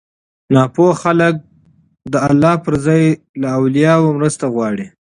[0.53, 1.35] ناپوهه خلک
[2.11, 3.03] د الله پر ځای
[3.41, 4.87] له اولياوو مرسته غواړي